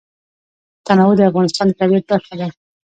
تنوع 0.85 1.13
د 1.17 1.21
افغانستان 1.29 1.65
د 1.67 1.71
طبیعت 1.79 2.03
برخه 2.11 2.33
ده. 2.39 2.47